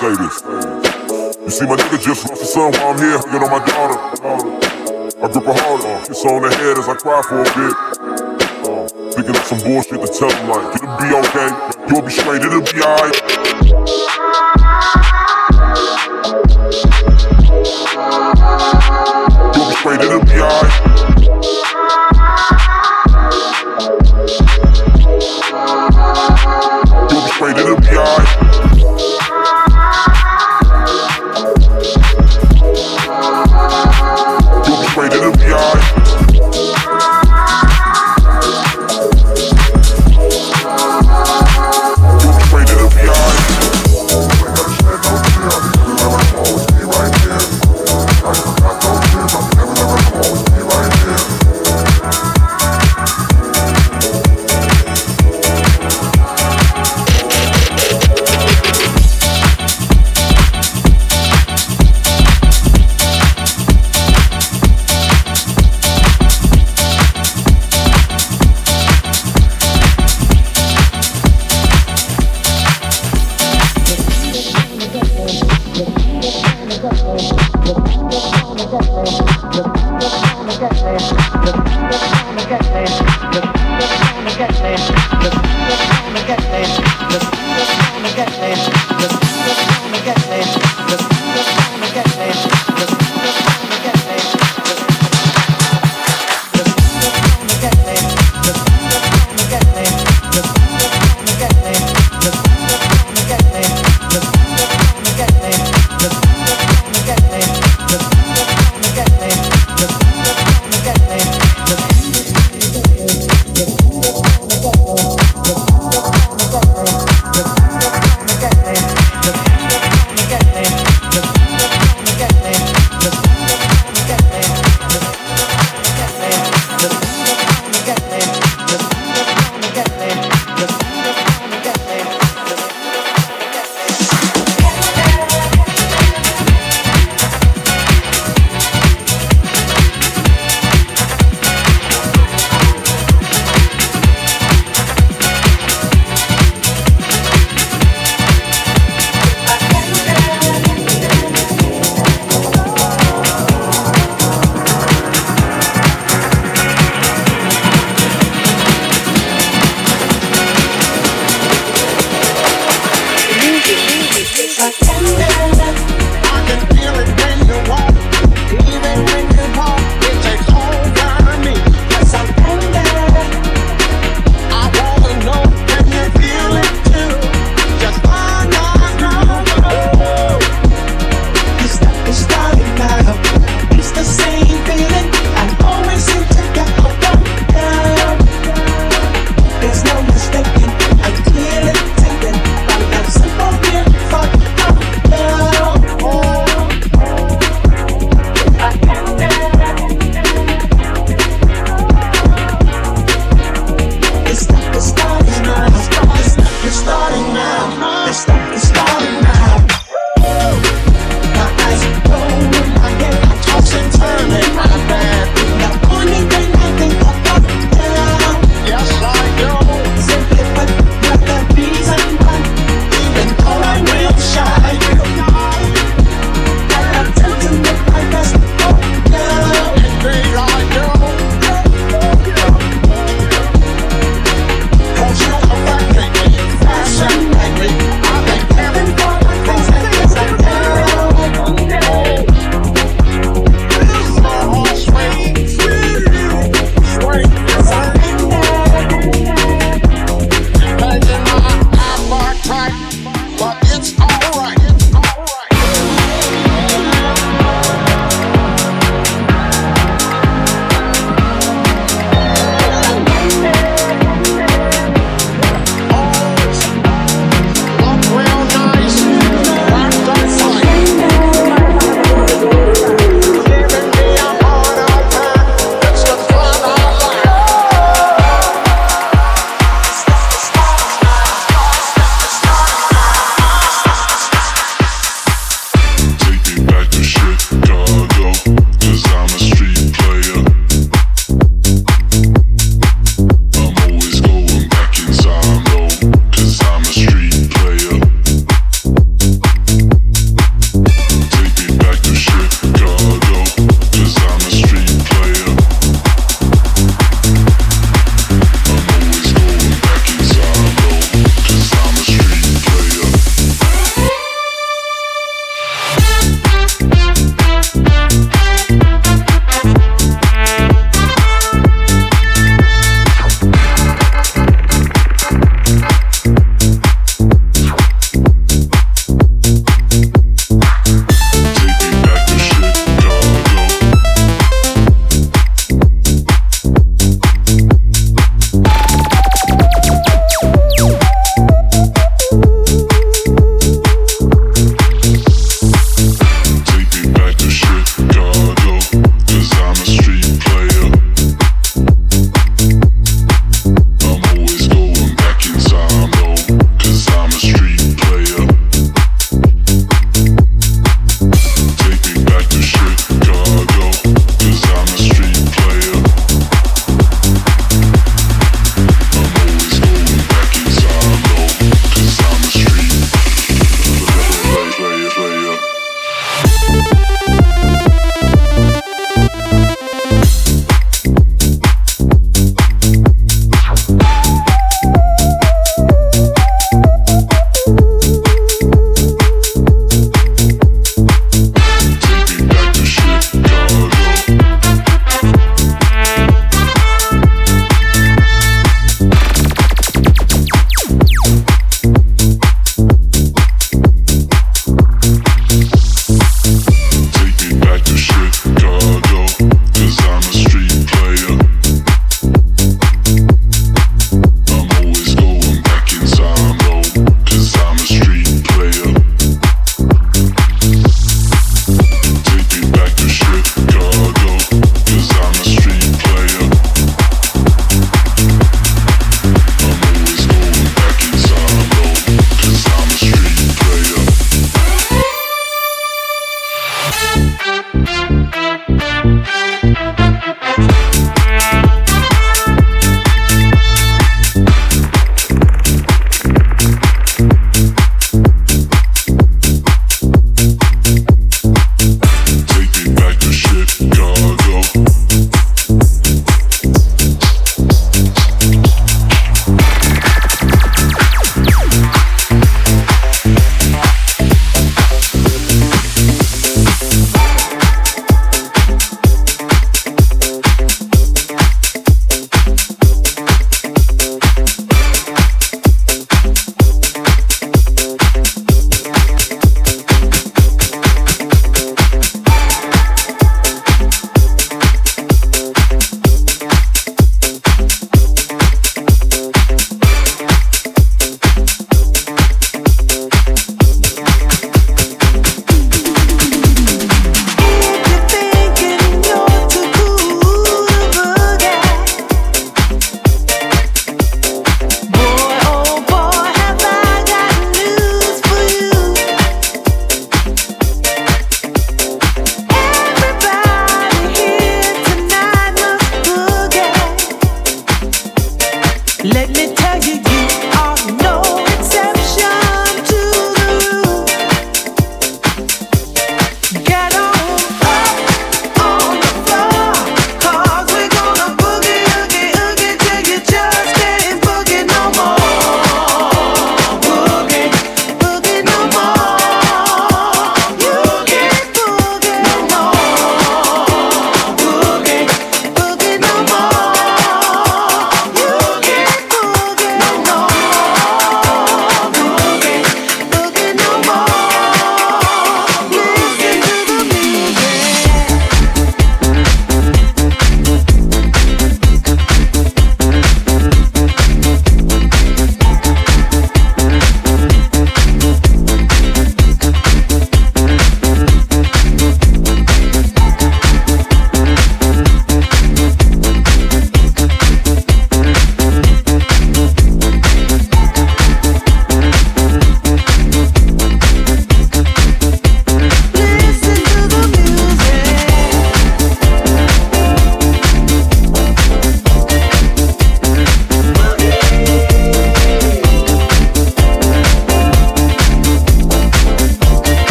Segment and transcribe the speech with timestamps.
[0.00, 0.06] You
[1.50, 4.00] see, my nigga just lost his son while I'm here hugging on my daughter.
[5.22, 7.76] I grip her hard, kiss on the head as I cry for a bit.
[8.64, 11.48] Uh, Thinking of some bullshit to tell him like, it'll be okay,
[11.92, 13.99] you'll be straight, it'll be alright.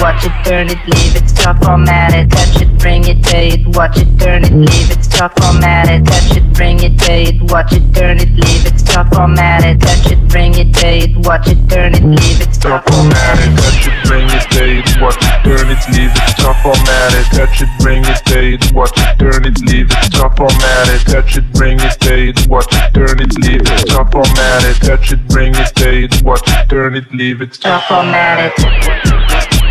[0.00, 2.30] watch it, turn it, leave it, stop formatted.
[2.30, 6.06] Touch it, bring it, pay it, watch it, turn it, leave it, stop formatted.
[6.06, 9.80] Touch it, bring it, pay it, watch it, turn it, leave it, stop formatted.
[9.80, 13.86] Touch it, bring it, pay it, watch it, turn it, leave it, stop formatted, touch
[13.86, 17.68] it, bring it, pay it, watch it, turn it, leave it, stop formatted, touch it,
[17.78, 21.78] bring it, pay it, watch it, turn it, leave it, stop formatted, touch it, bring
[21.80, 25.74] it, pay it, watch it, turn it, leave it, stop formatted, touch it, bring it,
[25.74, 27.82] pay it, watch it, turn it, leave it, stop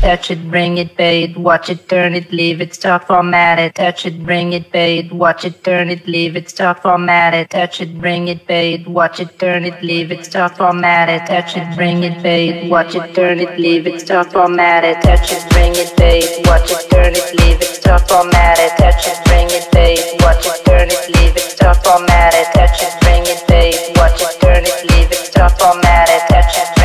[0.00, 3.74] Touch it, bring it, pay it, watch it, turn it, leave it, stop formatted.
[3.74, 7.50] Touch it, bring it, pay it, watch it, turn it, leave it, stop formatted.
[7.50, 11.26] Touch it, bring it, pay it, watch it, turn it, leave it, stop formatted.
[11.26, 15.02] Touch it, bring it, pay it, watch it, turn it, leave it, stop formatted.
[15.02, 18.72] Touch it, bring it, pay it, watch it, turn it, leave it, stop formatted.
[18.78, 22.46] Touch it, bring it, pay it, watch it, turn it, leave it, stop formatted.
[22.56, 26.22] Touch it, bring it, pay it, watch it, turn it, leave it, stop formatted.
[26.32, 26.79] Touch it,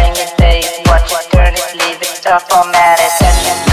[2.37, 3.64] leave it,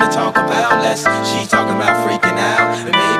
[0.00, 1.00] to talk about less.
[1.28, 2.78] She talking about freaking out.
[2.78, 3.19] And maybe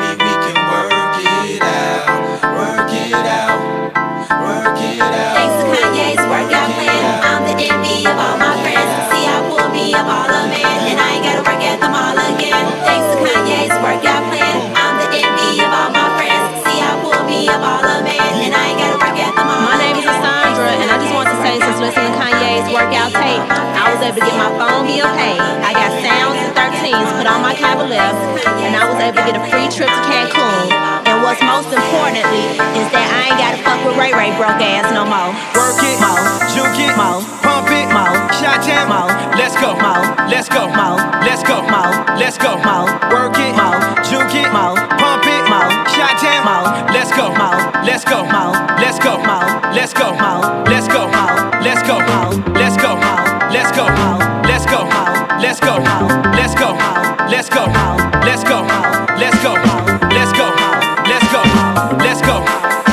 [23.51, 25.41] I was able to get my phone bill paid.
[25.41, 28.01] I got sounds and 13s put on my Cavalier,
[28.65, 32.49] and I was able to get a free trip to Cancun and what's most importantly
[32.81, 35.37] is that I ain't gotta fuck with Ray Ray broke ass no more.
[35.53, 36.17] Work it, mo,
[36.49, 38.09] juke it, mo, pump it, mo,
[38.41, 39.05] shot jam, mo.
[39.37, 40.01] Let's go, mo,
[40.33, 42.89] let's go, mo, let's go, mo, let's go, mo.
[43.13, 43.69] Work it, mo,
[44.01, 45.61] juke it, mo, pump it, mo,
[45.93, 46.65] shot jam, mo.
[46.89, 47.53] Let's go, mo,
[47.85, 49.45] let's go, mo, let's go, mo,
[49.77, 51.29] let's go, mo, let's go, mo,
[51.61, 53.13] let's go, mo, let's go, mo,
[53.45, 54.09] let's go, mo,
[54.49, 55.05] let's go, mo,
[55.37, 56.01] let's go, mo, let's go, mo,
[56.33, 56.97] let's go, mo,
[57.29, 57.85] let's go, mo,
[58.25, 58.81] let's go, mo,
[59.21, 59.77] let's go, mo,
[60.17, 60.80] let's go, mo.
[61.11, 61.43] Let's go.
[61.99, 62.90] Let's go.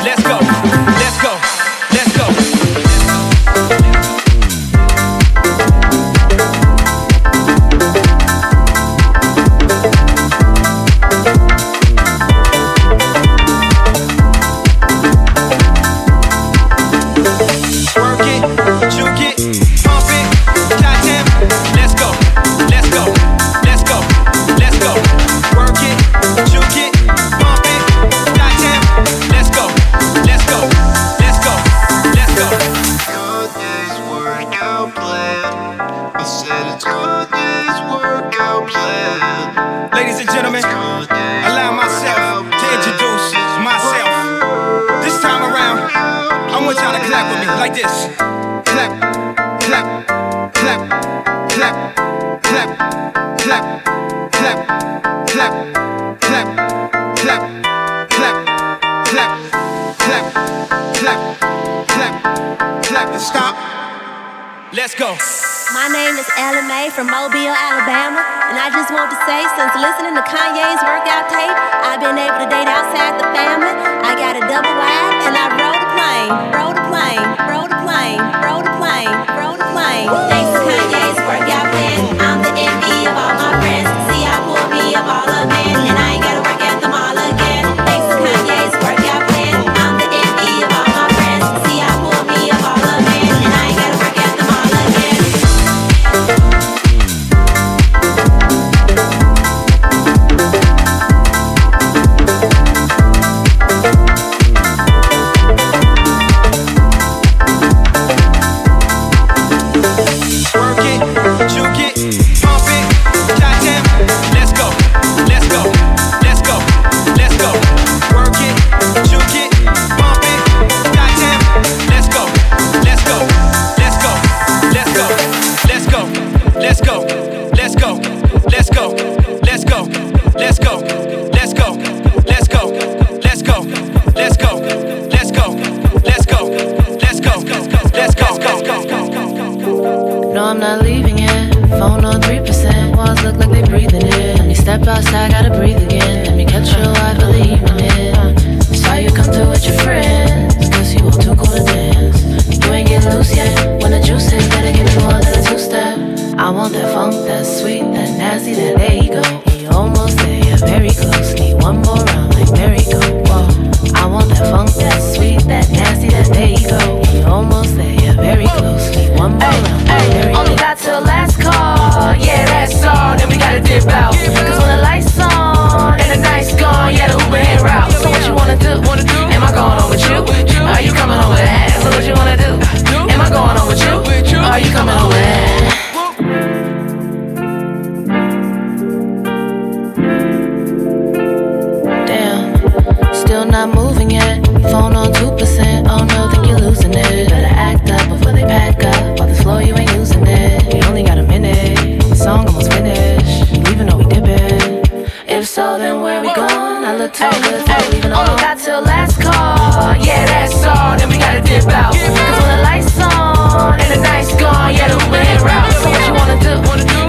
[193.58, 194.46] not moving yet.
[194.70, 195.88] Phone on 2%.
[195.90, 197.30] Oh no, think you're losing it.
[197.30, 199.18] Better act up before they pack up.
[199.18, 200.76] While this floor, you ain't using it.
[200.76, 202.04] You only got a minute.
[202.04, 203.50] The song almost finished.
[203.52, 204.86] You leaving or we dipping?
[205.26, 206.86] If so, then where we going?
[206.86, 207.66] I look too good.
[207.68, 209.96] Hey, leaving all we got till last call.
[210.06, 210.94] Yeah, that's all.
[210.98, 211.98] Then we gotta dip out.
[211.98, 215.74] Cause when the lights on and the night's gone, yeah, the wind route.
[215.82, 216.54] So what you wanna do?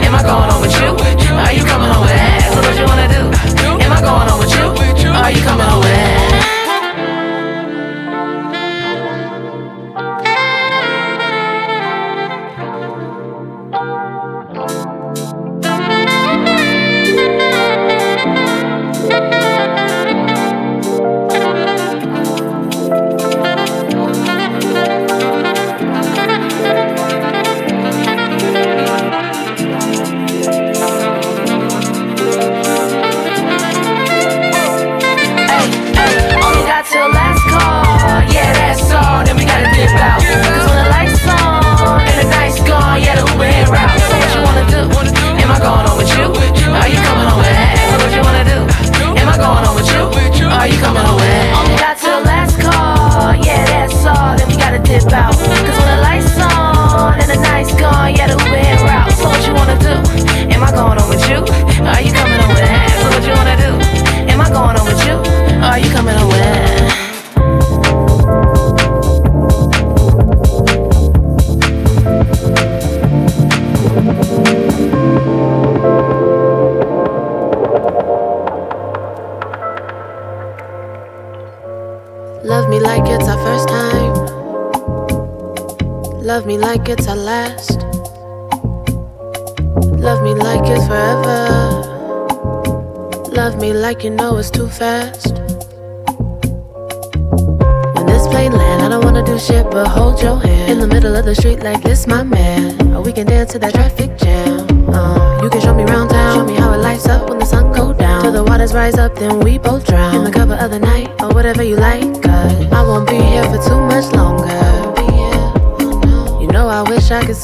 [0.01, 0.97] Am I going on with you?
[1.45, 2.49] Are you coming home with ass?
[2.57, 3.23] So what you wanna do?
[3.85, 5.13] Am I going on with you?
[5.13, 5.78] Are you coming home?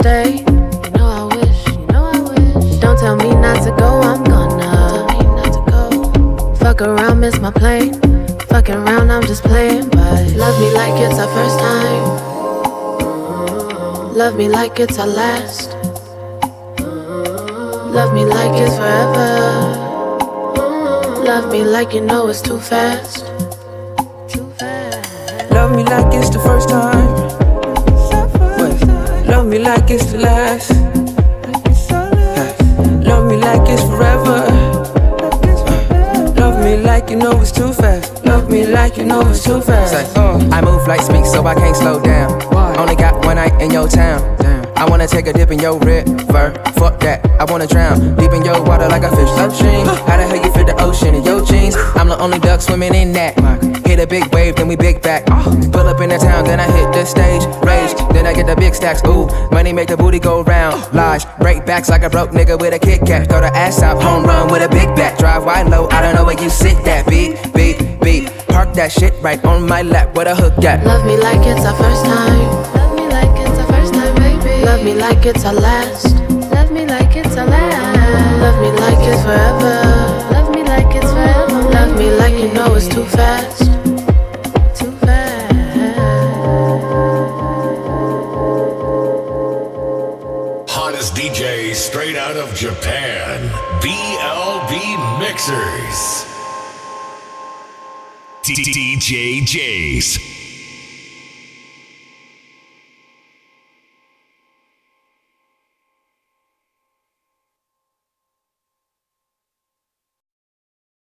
[0.05, 0.45] Stay.
[0.85, 1.61] You know I wish.
[1.81, 2.77] You know I wish.
[2.83, 3.89] Don't tell me not to go.
[4.11, 4.73] I'm gonna.
[5.71, 6.55] Go.
[6.57, 7.95] Fuck around, miss my plane.
[8.53, 9.89] Fucking around, I'm just playing.
[9.89, 12.05] But love me like it's our first time.
[13.01, 14.19] Mm-hmm.
[14.21, 15.71] Love me like it's our last.
[16.77, 17.95] Mm-hmm.
[17.95, 19.31] Love me like it's forever.
[20.59, 21.25] Mm-hmm.
[21.25, 23.25] Love me like you know it's too fast
[24.29, 25.51] too fast.
[25.51, 27.44] Love me like it's the first time.
[29.55, 30.71] Me like it's the last.
[33.07, 34.51] Love me like it's forever.
[36.41, 38.25] Love me like you know it's too fast.
[38.25, 39.93] Love me like you know it's too fast.
[39.93, 42.33] Say, uh, I move like speak, so I can't slow down.
[42.77, 44.21] Only got one night in your town.
[44.77, 46.53] I wanna take a dip in your river.
[46.75, 49.87] Fuck that, I wanna drown deep in your water like a fish upstream.
[49.87, 51.77] How the hell you fit the ocean in your jeans?
[51.95, 53.64] I'm the only duck swimming in that.
[53.95, 55.25] Hit a big wave, then we big back.
[55.25, 57.45] Pull up in the town, then I hit the stage.
[57.63, 59.01] Rage, then I get the big stacks.
[59.07, 60.93] Ooh, money make the booty go round.
[60.93, 63.29] Lies, break backs like a broke nigga with a Kit Kat.
[63.29, 65.17] Throw the ass out, home run with a big bat.
[65.17, 67.07] Drive wide low, I don't know where you sit that.
[67.07, 68.33] Beat, beat, beat.
[68.49, 70.17] Park that shit right on my lap.
[70.17, 70.85] Where a hook at?
[70.85, 72.51] Love me like it's our first time.
[72.75, 74.65] Love me like it's our first time, baby.
[74.65, 76.17] Love me like it's our last.
[76.51, 78.41] Love me like it's our last.
[78.43, 80.35] Love me like it's forever.
[80.35, 81.71] Love me like it's forever.
[81.71, 83.74] Love me like you know it's too fast.
[95.47, 96.25] Mixers.
[98.43, 100.34] DJ Jace.